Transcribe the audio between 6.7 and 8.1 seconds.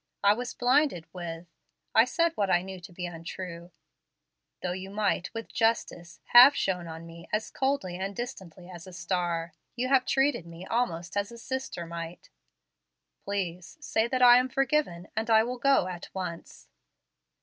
on me as 'coldly